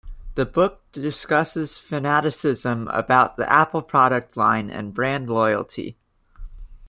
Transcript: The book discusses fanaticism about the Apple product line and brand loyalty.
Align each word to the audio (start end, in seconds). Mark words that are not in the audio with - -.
The 0.33 0.47
book 0.47 0.81
discusses 0.91 1.77
fanaticism 1.77 2.87
about 2.87 3.37
the 3.37 3.47
Apple 3.47 3.83
product 3.83 4.35
line 4.35 4.67
and 4.71 4.95
brand 4.95 5.29
loyalty. 5.29 5.95